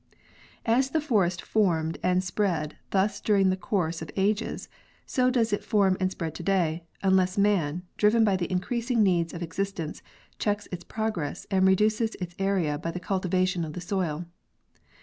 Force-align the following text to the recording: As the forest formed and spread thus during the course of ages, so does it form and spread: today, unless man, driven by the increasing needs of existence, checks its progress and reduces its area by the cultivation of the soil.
As 0.65 0.89
the 0.89 0.99
forest 0.99 1.43
formed 1.43 1.99
and 2.01 2.23
spread 2.23 2.75
thus 2.89 3.21
during 3.21 3.51
the 3.51 3.55
course 3.55 4.01
of 4.01 4.09
ages, 4.15 4.67
so 5.05 5.29
does 5.29 5.53
it 5.53 5.63
form 5.63 5.95
and 5.99 6.09
spread: 6.09 6.33
today, 6.33 6.85
unless 7.03 7.37
man, 7.37 7.83
driven 7.97 8.23
by 8.23 8.35
the 8.35 8.51
increasing 8.51 9.03
needs 9.03 9.31
of 9.31 9.43
existence, 9.43 10.01
checks 10.39 10.67
its 10.71 10.83
progress 10.83 11.45
and 11.51 11.67
reduces 11.67 12.15
its 12.15 12.33
area 12.39 12.79
by 12.79 12.89
the 12.89 12.99
cultivation 12.99 13.63
of 13.63 13.73
the 13.73 13.79
soil. 13.81 14.25